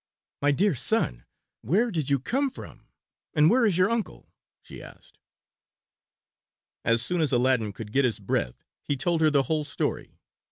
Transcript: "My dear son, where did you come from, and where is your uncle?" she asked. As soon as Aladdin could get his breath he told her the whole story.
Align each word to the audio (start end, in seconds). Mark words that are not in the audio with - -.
"My 0.41 0.49
dear 0.51 0.73
son, 0.73 1.25
where 1.61 1.91
did 1.91 2.09
you 2.09 2.17
come 2.19 2.49
from, 2.49 2.87
and 3.35 3.51
where 3.51 3.67
is 3.67 3.77
your 3.77 3.91
uncle?" 3.91 4.33
she 4.63 4.81
asked. 4.81 5.19
As 6.83 7.03
soon 7.03 7.21
as 7.21 7.31
Aladdin 7.31 7.71
could 7.71 7.91
get 7.91 8.03
his 8.03 8.17
breath 8.19 8.63
he 8.81 8.97
told 8.97 9.21
her 9.21 9.29
the 9.29 9.43
whole 9.43 9.63
story. 9.63 10.17